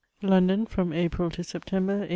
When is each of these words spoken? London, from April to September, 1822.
London, 0.23 0.65
from 0.65 0.93
April 0.93 1.29
to 1.29 1.43
September, 1.43 1.93
1822. 1.93 2.09